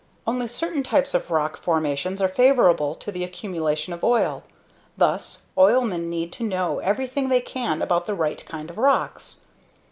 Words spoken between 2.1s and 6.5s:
are favorable to the accumulation of oil. Thus, oilmen need to